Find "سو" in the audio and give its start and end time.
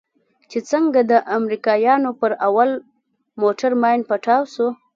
4.53-4.67